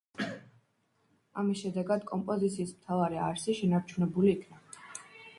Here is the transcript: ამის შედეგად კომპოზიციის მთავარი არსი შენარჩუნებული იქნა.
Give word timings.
ამის 1.41 1.59
შედეგად 1.65 2.07
კომპოზიციის 2.11 2.71
მთავარი 2.77 3.19
არსი 3.27 3.55
შენარჩუნებული 3.59 4.33
იქნა. 4.37 4.65